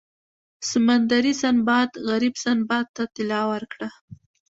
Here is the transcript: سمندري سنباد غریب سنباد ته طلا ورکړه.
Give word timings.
سمندري 0.69 1.33
سنباد 1.41 1.89
غریب 2.09 2.35
سنباد 2.43 2.85
ته 2.95 3.03
طلا 3.15 3.41
ورکړه. 3.51 3.89